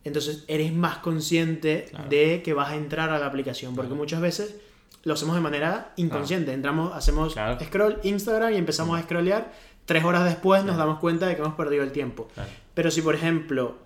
[0.05, 2.09] entonces eres más consciente Claro.
[2.11, 4.57] de que vas a entrar a la aplicación, porque muchas veces
[5.05, 6.53] lo hacemos de manera inconsciente.
[6.53, 7.59] Entramos, hacemos Claro.
[7.65, 9.53] scroll Instagram y empezamos a scrollear.
[9.87, 12.29] Tres horas después nos damos cuenta de que hemos perdido el tiempo.
[12.35, 12.51] Claro.
[12.75, 13.77] Pero si, por ejemplo,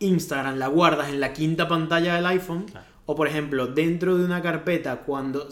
[0.00, 2.66] Instagram la guardas en la quinta pantalla del iPhone,
[3.06, 5.48] o por ejemplo, dentro de una carpeta, cuando.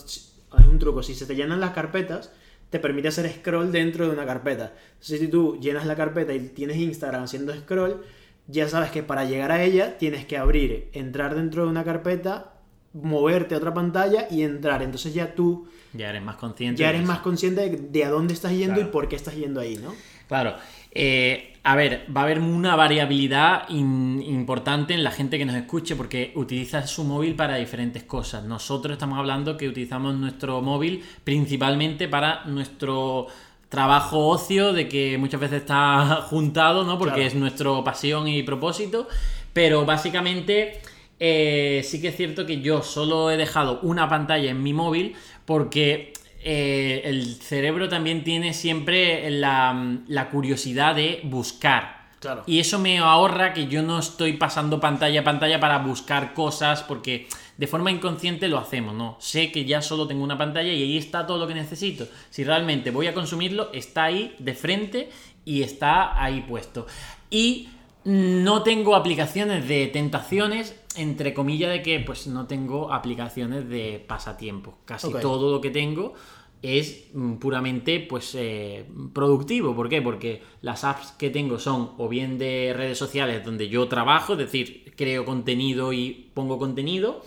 [0.53, 2.31] Hay un truco, si se te llenan las carpetas,
[2.77, 4.75] te permite hacer scroll dentro de una carpeta.
[5.01, 8.05] Si tú llenas la carpeta y tienes Instagram haciendo scroll,
[8.49, 12.53] ya sabes que para llegar a ella tienes que abrir, entrar dentro de una carpeta,
[12.93, 14.83] moverte a otra pantalla y entrar.
[14.83, 16.81] Entonces ya tú Ya eres más consciente.
[16.81, 17.13] ya de eres eso.
[17.13, 18.89] más consciente de, de a dónde estás yendo Claro.
[18.89, 19.95] y por qué estás yendo ahí, ¿no?
[20.29, 20.55] Claro.
[20.91, 25.55] Eh, a ver, va a haber una variabilidad in- importante en la gente que nos
[25.57, 28.45] escuche porque utiliza su móvil para diferentes cosas.
[28.45, 33.27] Nosotros estamos hablando que utilizamos nuestro móvil principalmente para nuestro
[33.69, 36.99] trabajo ocio, de que muchas veces está juntado, ¿no?
[36.99, 37.29] Porque Claro.
[37.29, 39.09] es nuestro pasión y propósito.
[39.53, 40.81] Pero básicamente
[41.19, 45.15] eh, sí que es cierto que yo solo he dejado una pantalla en mi móvil
[45.47, 52.07] porque eh, el cerebro también tiene siempre la, la curiosidad de buscar.
[52.21, 52.45] Claro.
[52.47, 56.83] Y eso me ahorra que yo no estoy pasando pantalla a pantalla para buscar cosas
[56.83, 59.17] porque de forma inconsciente lo hacemos, ¿no?
[59.21, 62.07] Sé que ya solo tengo una pantalla y ahí está todo lo que necesito.
[62.31, 65.11] Si realmente voy a consumirlo, está ahí de frente
[65.45, 66.87] y está ahí puesto.
[67.31, 67.69] Y
[68.07, 74.79] no tengo aplicaciones de tentaciones, entre comillas de que pues no tengo aplicaciones de pasatiempo.
[74.85, 76.15] Casi todo lo que tengo
[76.63, 79.75] es mm, puramente pues eh, productivo.
[79.75, 80.03] ¿Por qué?
[80.03, 84.39] Porque las apps que tengo son o bien de redes sociales donde yo trabajo, es
[84.39, 87.25] decir, creo contenido y pongo contenido,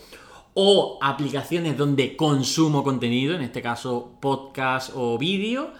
[0.54, 5.72] o aplicaciones donde consumo contenido, en este caso podcast o vídeo.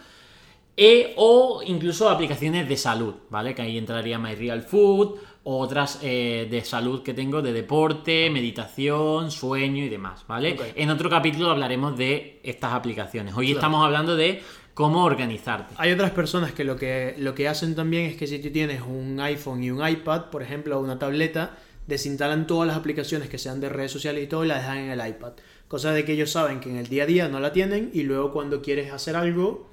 [0.83, 3.55] E, o incluso aplicaciones de salud, ¿vale?
[3.55, 9.31] Que ahí entraría My Real Food, otras eh, de salud que tengo de deporte, meditación,
[9.31, 10.57] sueño y demás, ¿vale?
[10.77, 13.35] En otro capítulo hablaremos de estas aplicaciones.
[13.35, 13.59] Hoy Claro.
[13.59, 14.41] estamos hablando de
[14.73, 15.75] cómo organizarte.
[15.77, 18.81] Hay otras personas que lo, que lo que hacen también es que si tú tienes
[18.81, 23.37] un iPhone y un iPad, por ejemplo, o una tableta, desinstalan todas las aplicaciones que
[23.37, 25.33] sean de redes sociales y todo y las dejan en el iPad.
[25.69, 28.03] Cosa de que ellos saben que en el día a día no la tienen y
[28.05, 29.70] luego cuando quieres hacer algo,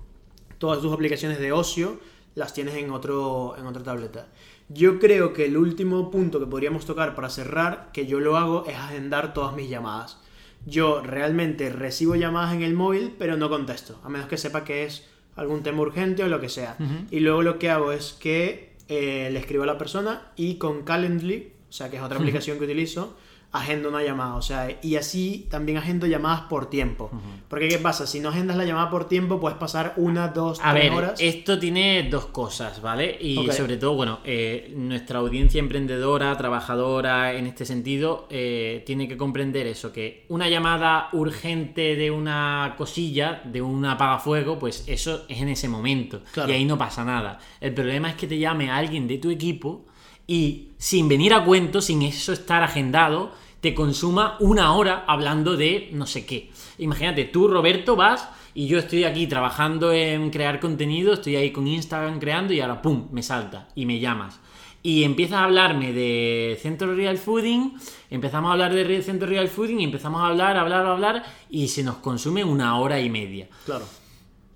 [0.58, 2.00] todas tus aplicaciones de ocio
[2.36, 4.28] las tienes en, otro, en otra tableta.
[4.70, 8.66] Yo creo que el último punto que podríamos tocar para cerrar, que yo lo hago,
[8.68, 10.20] es agendar todas mis llamadas.
[10.66, 14.84] Yo realmente recibo llamadas en el móvil, pero no contesto, a menos que sepa que
[14.84, 16.76] es algún tema urgente o lo que sea.
[17.10, 20.84] Y luego lo que hago es que eh, le escribo a la persona y con
[20.84, 23.16] Calendly, o sea, que es otra aplicación que utilizo,
[23.52, 24.36] agendo una llamada.
[24.36, 27.10] O sea, y así también agendo llamadas por tiempo.
[27.48, 28.06] Porque, ¿qué pasa?
[28.06, 31.20] Si no agendas la llamada por tiempo, puedes pasar una, dos, A tres ver, horas.
[31.20, 33.18] esto tiene dos cosas, ¿vale?
[33.20, 39.18] Y sobre todo, bueno, eh, nuestra audiencia emprendedora, trabajadora en este sentido, eh, tiene que
[39.18, 45.42] comprender eso, que una llamada urgente de una cosilla, de un apagafuego, pues eso es
[45.42, 46.22] en ese momento.
[46.34, 46.52] Claro.
[46.52, 47.40] Y ahí no pasa nada.
[47.62, 49.86] El problema es que te llame alguien de tu equipo
[50.28, 55.90] y sin venir a cuento, sin eso estar agendado, te consuma una hora hablando de
[55.94, 56.52] no sé qué.
[56.78, 61.68] Imagínate, tú, Roberto, vas y yo estoy aquí trabajando en crear contenido, estoy ahí con
[61.68, 64.40] Instagram creando y ahora, ¡pum!, me salta y me llamas.
[64.84, 67.78] Y empiezas a hablarme de Centro Real Fooding,
[68.10, 71.84] empezamos a hablar de Centro Real Fooding y empezamos a hablar, hablar, hablar y se
[71.84, 73.48] nos consume una hora y media.
[73.66, 73.86] Claro.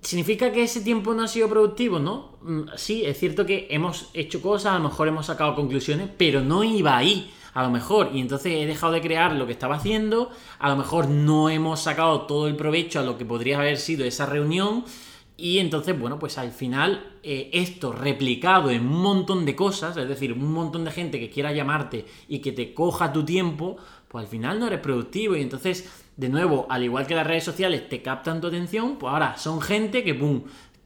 [0.01, 1.99] ¿Significa que ese tiempo no ha sido productivo?
[1.99, 2.37] No.
[2.41, 6.41] Mm, Sí, es cierto que hemos hecho cosas, a lo mejor hemos sacado conclusiones, pero
[6.41, 8.09] no iba ahí, a lo mejor.
[8.13, 11.81] Y entonces he dejado de crear lo que estaba haciendo, a lo mejor no hemos
[11.81, 14.85] sacado todo el provecho a lo que podría haber sido esa reunión.
[15.37, 20.07] Y entonces, bueno, pues al final eh, esto replicado en un montón de cosas, es
[20.07, 24.25] decir, un montón de gente que quiera llamarte y que te coja tu tiempo, pues
[24.25, 25.35] al final no eres productivo.
[25.35, 25.89] Y entonces,
[26.21, 29.60] de nuevo, al igual que las redes sociales te captan tu atención, pues ahora son
[29.60, 30.43] gente que, ¡pum!,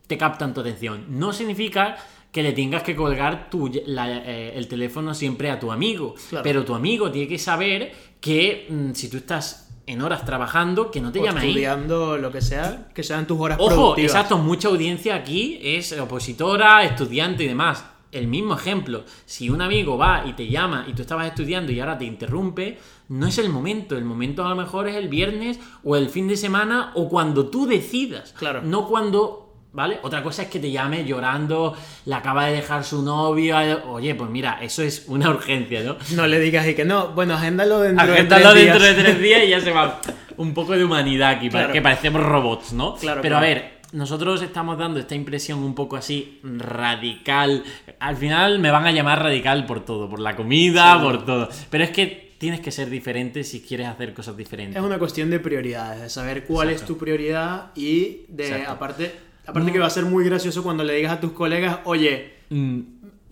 [0.08, 1.06] te captan tu atención.
[1.10, 1.98] No significa
[2.32, 6.16] que le tengas que colgar tu- la- eh, el teléfono siempre a tu amigo.
[6.30, 6.44] Claro.
[6.44, 11.02] Pero tu amigo tiene que saber que mm, si tú estás en horas trabajando, que
[11.02, 11.48] no te O llame ahí.
[11.50, 14.12] estudiando lo que sea, que sean tus horas Ojo, productivas.
[14.14, 17.84] exacto, mucha audiencia aquí es opositora, estudiante y demás.
[18.18, 21.80] El mismo ejemplo, si un amigo va y te llama y tú estabas estudiando y
[21.80, 22.78] ahora te interrumpe,
[23.10, 23.98] no es el momento.
[23.98, 27.48] El momento a lo mejor es el viernes o el fin de semana o cuando
[27.50, 28.34] tú decidas.
[28.38, 28.62] Claro.
[28.64, 29.42] No cuando.
[29.74, 30.00] ¿Vale?
[30.04, 31.76] Otra cosa es que te llame llorando,
[32.06, 33.60] le acaba de dejar su novio.
[33.60, 35.98] eh, Oye, pues mira, eso es una urgencia, ¿no?
[36.16, 37.10] No le digas y que no.
[37.10, 38.96] Bueno, agéndalo dentro Agéndalo de tres dentro días.
[38.96, 40.00] de tres días y ya se va.
[40.38, 41.74] Un poco de humanidad aquí, Claro.
[41.74, 42.96] que parecemos robots, ¿no?
[42.96, 47.64] Claro, Pero a ver, nosotros estamos dando esta impresión un poco así radical.
[48.00, 51.50] Al final me van a llamar radical por todo, por la comida, por todo.
[51.70, 54.76] Pero es que tienes que ser diferente si quieres hacer cosas diferentes.
[54.76, 58.72] Es una cuestión de prioridades, de saber cuál es tu prioridad y de Exacto.
[58.72, 59.12] aparte,
[59.48, 62.80] aparte que va a ser muy gracioso cuando le digas a tus colegas, oye, Mm,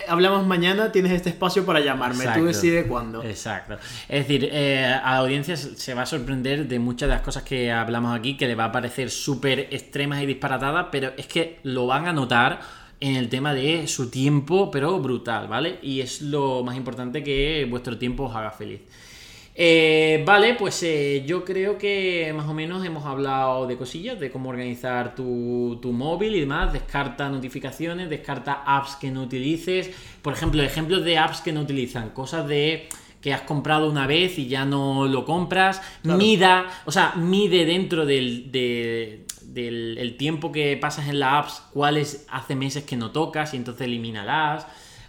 [0.07, 2.39] hablamos mañana, tienes este espacio para llamarme, Exacto.
[2.39, 3.23] tú decides cuándo.
[3.23, 3.77] Exacto.
[4.07, 7.23] Es decir, eh, a la audiencia se se va a sorprender de muchas de las
[7.23, 11.27] cosas que hablamos aquí, que le va a parecer súper extremas y disparatadas, pero es
[11.27, 12.61] que lo van a notar
[12.99, 15.77] en el tema de su tiempo, pero brutal, ¿vale?
[15.81, 18.81] Y es lo más importante que vuestro tiempo os haga feliz.
[19.55, 24.31] Eh, vale, pues eh, yo creo que más o menos hemos hablado de cosillas, de
[24.31, 26.73] cómo organizar tu, tu móvil y demás.
[26.73, 29.91] Descarta notificaciones, descarta apps que no utilices.
[30.21, 32.09] Por ejemplo, ejemplos de apps que no utilizan.
[32.09, 32.87] Cosas de
[33.21, 35.81] que has comprado una vez y ya no lo compras.
[36.17, 41.63] Mida, o sea, mide dentro del, de- del el tiempo que pasas en las apps
[41.73, 44.65] cuáles hace meses que no tocas y entonces elimínalas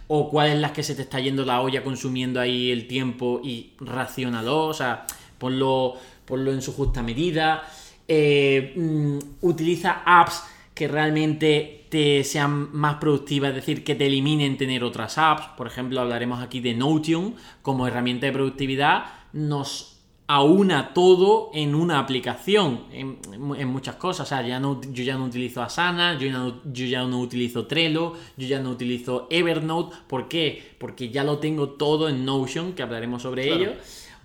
[0.07, 3.71] o cuáles las que se te está yendo la olla consumiendo ahí el tiempo y
[3.79, 5.05] racionalo, o sea,
[5.37, 7.63] ponlo, ponlo en su justa medida.
[8.07, 14.57] Eh, mm, utiliza apps que realmente te sean más productivas, es decir, que te eliminen
[14.57, 15.47] tener otras apps.
[15.57, 19.05] Por ejemplo, hablaremos aquí de Notion como herramienta de productividad.
[19.31, 19.94] Nos
[20.27, 23.19] aúna todo en una aplicación, en,
[23.57, 24.25] en muchas cosas.
[24.25, 27.19] O sea, ya no, yo ya no utilizo Asana, yo ya no, yo ya no
[27.19, 29.95] utilizo Trello, yo ya no utilizo Evernote.
[30.07, 30.73] ¿Por qué?
[30.79, 33.61] Porque ya lo tengo todo en Notion, que hablaremos sobre Claro.
[33.61, 33.71] ello.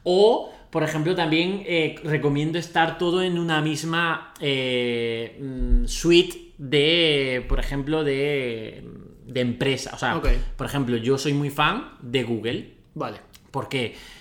[0.05, 7.45] O, por ejemplo, también eh, recomiendo estar todo en una misma eh, mm, suite de,
[7.49, 8.85] por ejemplo, de,
[9.27, 9.91] de empresa.
[9.95, 10.21] O sea,
[10.57, 12.75] por ejemplo, yo soy muy fan de Google.
[12.95, 13.19] Vale.
[13.51, 13.95] ¿Por qué?
[13.95, 14.20] Porque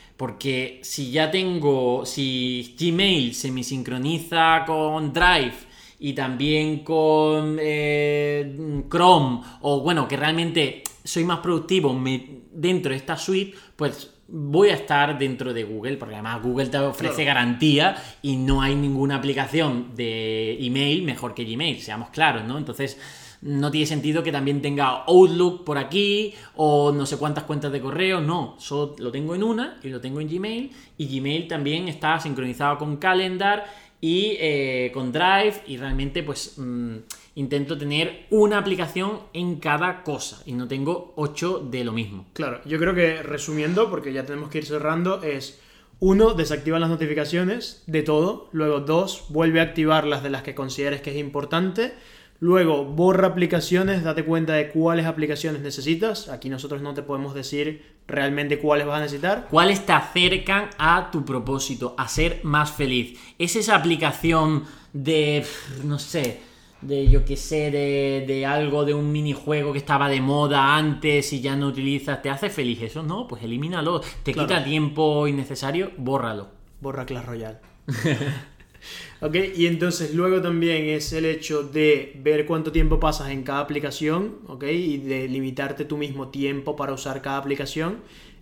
[0.81, 5.53] si ya tengo, si Gmail se me sincroniza con Drive
[5.99, 12.97] y también con eh, Chrome, o bueno, que realmente soy más productivo me- dentro de
[12.97, 17.27] esta suite, pues voy a estar dentro de Google, porque además Google te ofrece Claro.
[17.27, 22.57] garantía y no hay ninguna aplicación de email mejor que Gmail, seamos claros, ¿no?
[22.57, 22.97] Entonces
[23.41, 27.81] no tiene sentido que también tenga Outlook por aquí o no sé cuántas cuentas de
[27.81, 31.87] correo, no, solo lo tengo en una y lo tengo en Gmail y Gmail también
[31.87, 33.65] está sincronizado con Calendar
[34.01, 36.95] y eh, con Drive y realmente pues mm,
[37.35, 42.25] intento tener una aplicación en cada cosa y no tengo ocho de lo mismo.
[42.33, 45.59] Claro, yo creo que resumiendo, porque ya tenemos que ir cerrando, es
[46.01, 48.47] uno, desactiva las notificaciones de todo.
[48.53, 51.93] Luego, dos, vuelve a activar las de las que consideres que es importante.
[52.41, 56.29] Luego, borra aplicaciones, date cuenta de cuáles aplicaciones necesitas.
[56.29, 59.47] Aquí nosotros no te podemos decir realmente cuáles vas a necesitar.
[59.51, 63.19] ¿Cuáles te acercan a tu propósito, a ser más feliz?
[63.37, 65.45] ¿Es esa aplicación de,
[65.83, 66.39] no sé,
[66.81, 71.33] de yo qué sé, de, de algo, de un minijuego que estaba de moda antes
[71.33, 72.21] y ya no utilizas?
[72.21, 73.03] ¿Te hace feliz eso?
[73.03, 73.99] No, pues elimínalo.
[74.23, 74.47] ¿Te Claro.
[74.47, 75.91] quita tiempo innecesario?
[75.97, 76.47] Bórralo.
[76.79, 77.57] Borra Clash Royale.
[79.21, 83.59] ok, y entonces luego también es el hecho de ver cuánto tiempo pasas en cada
[83.59, 87.97] aplicación, ok, y de limitarte tú mismo tiempo para usar cada aplicación.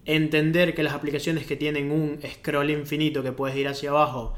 [0.06, 4.36] Entender que las aplicaciones que tienen un scroll infinito que puedes ir hacia abajo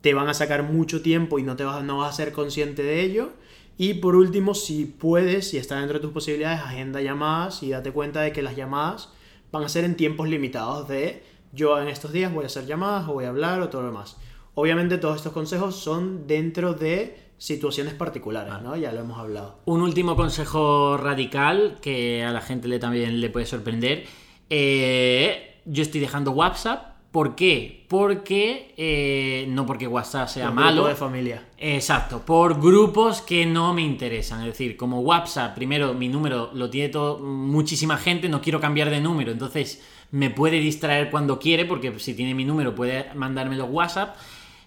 [0.00, 2.82] te van a sacar mucho tiempo y no, te vas, no vas a ser consciente
[2.82, 3.30] de ello.
[3.76, 7.92] Y por último, si puedes, si está dentro de tus posibilidades, agenda llamadas y date
[7.92, 9.10] cuenta de que las llamadas
[9.50, 13.08] van a ser en tiempos limitados de yo en estos días voy a hacer llamadas
[13.08, 14.16] o voy a hablar o todo lo demás.
[14.60, 18.74] Obviamente todos estos consejos son dentro de situaciones particulares, ¿no?
[18.74, 19.60] Ya lo hemos hablado.
[19.66, 24.06] Un último consejo radical que a la gente le, también le puede sorprender.
[24.50, 26.96] Eh, yo estoy dejando WhatsApp.
[27.12, 27.86] ¿Por qué?
[27.88, 30.82] Porque no no porque WhatsApp sea malo.
[30.82, 31.46] grupo de familia.
[31.56, 34.40] Exacto, por grupos que no me interesan.
[34.40, 38.90] Es decir, como WhatsApp, primero mi número lo tiene todo, muchísima gente, no quiero cambiar
[38.90, 43.66] de número, entonces me puede distraer cuando quiere, porque si tiene mi número puede mandármelo
[43.66, 44.16] WhatsApp.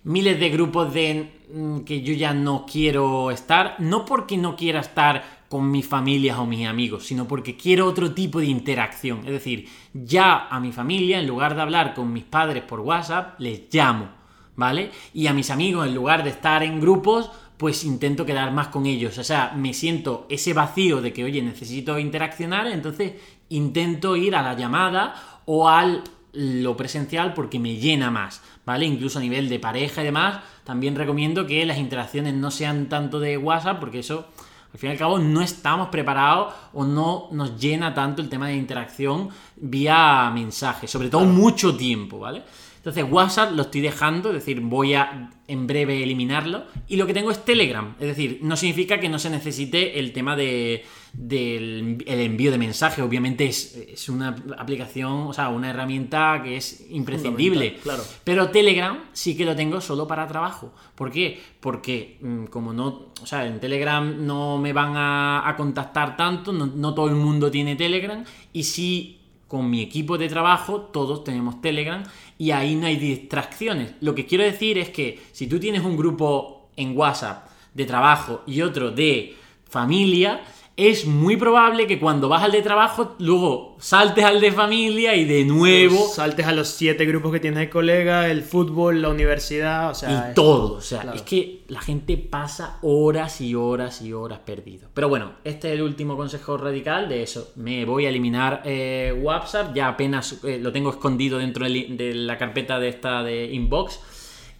[0.04, 4.80] Miles de grupos de mm, que yo ya no quiero estar, no porque no quiera
[4.80, 9.20] estar con mis familias o mis amigos, sino porque quiero otro tipo de interacción.
[9.26, 13.40] Es decir, ya a mi familia, en lugar de hablar con mis padres por WhatsApp,
[13.40, 14.22] les llamo.
[14.56, 14.92] ¿vale?
[15.14, 18.86] Y a mis amigos, en lugar de estar en grupos, pues intento quedar más con
[18.86, 19.18] ellos.
[19.18, 23.14] O sea, me siento ese vacío de que, oye, necesito interaccionar, entonces
[23.50, 26.04] intento ir a la llamada o al
[26.34, 28.86] lo presencial porque me llena más, ¿vale?
[28.86, 33.20] Incluso a nivel de pareja y demás, también recomiendo que las interacciones no sean tanto
[33.20, 34.28] de WhatsApp porque eso,
[34.74, 38.48] al fin y al cabo, no estamos preparados o no nos llena tanto el tema
[38.48, 42.44] de interacción vía mensaje, sobre todo mucho tiempo, ¿vale?
[42.82, 46.64] Entonces WhatsApp lo estoy dejando, es decir, voy a en breve eliminarlo.
[46.88, 50.14] Y lo que tengo es Telegram, es decir, no significa que no se necesite el
[50.14, 53.04] tema de, del el envío de mensajes.
[53.04, 57.76] Obviamente es, es una aplicación, o sea, una herramienta que es imprescindible.
[57.84, 58.02] Claro.
[58.24, 60.74] Pero Telegram sí que lo tengo solo para trabajo.
[60.96, 61.40] ¿Por qué?
[61.60, 66.52] Porque mm, como no, o sea, en Telegram no me van a, a contactar tanto,
[66.52, 68.24] no, no todo el mundo tiene Telegram
[68.54, 69.21] y sí
[69.52, 72.02] con mi equipo de trabajo todos tenemos Telegram
[72.38, 73.96] y ahí no hay distracciones.
[74.00, 78.44] Lo que quiero decir es que si tú tienes un grupo en WhatsApp de trabajo
[78.48, 79.36] y otro de
[79.70, 80.42] familia,
[80.78, 85.26] es muy probable que cuando vas al de trabajo luego saltes al de familia y
[85.26, 89.92] de nuevo Saltes a los siete grupos que tienes de colega, el fútbol, la universidad,
[89.92, 90.10] o sea...
[90.10, 90.76] y es- todo.
[90.76, 91.18] O sea, claro.
[91.18, 94.88] es que la gente pasa horas y horas y horas perdido.
[94.94, 97.52] Pero bueno, este es el último consejo radical de eso.
[97.56, 99.76] Me voy a eliminar eh, WhatsApp.
[99.76, 104.00] Ya apenas eh, lo tengo escondido dentro de la carpeta de esta de inbox.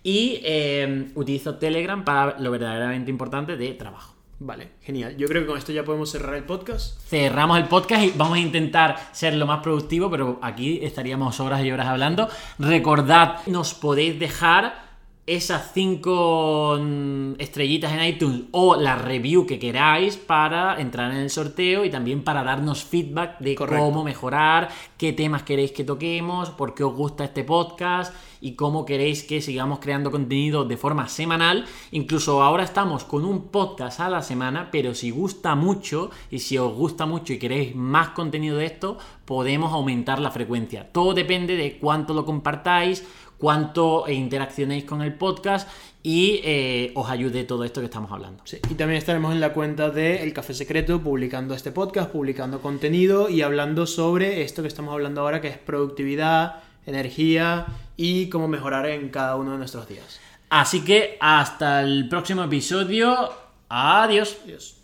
[0.04, 4.11] Y eh, utilizo Telegram para lo verdaderamente importante de trabajo.
[4.44, 5.16] Vale, genial.
[5.18, 7.00] Yo creo que con esto ya podemos cerrar el podcast.
[7.08, 11.64] Cerramos el podcast y vamos a intentar ser lo más productivo, pero aquí estaríamos horas
[11.64, 12.28] y horas hablando.
[12.58, 14.90] Recordad, nos podéis dejar
[15.28, 21.30] esas cinco mm, estrellitas en iTunes o la review que queráis para entrar en el
[21.30, 23.86] sorteo y también para darnos feedback de Correcto.
[23.86, 28.12] cómo mejorar, qué temas queréis que toquemos, por qué os gusta este podcast
[28.42, 31.66] y cómo queréis que sigamos creando contenido de forma semanal.
[31.92, 36.58] Incluso ahora estamos con un podcast a la semana, pero si gusta mucho y si
[36.58, 40.92] os gusta mucho y queréis más contenido de esto, podemos aumentar la frecuencia.
[40.92, 43.06] Todo depende de cuánto lo compartáis,
[43.38, 45.68] cuánto interaccionéis con el podcast
[46.04, 48.44] y eh, os ayude todo esto que estamos hablando.
[48.70, 53.30] Y también estaremos en la cuenta de El Café Secreto publicando este podcast, publicando contenido
[53.30, 57.68] y hablando sobre esto que estamos hablando ahora, que es productividad, energía
[57.98, 60.20] y cómo mejorar en cada uno de nuestros días.
[60.50, 63.32] Así que hasta el próximo episodio.
[63.70, 64.38] Adiós.
[64.44, 64.81] Adiós.